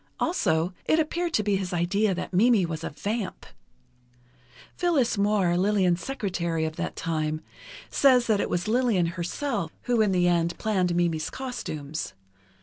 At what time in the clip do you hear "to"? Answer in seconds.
1.35-1.43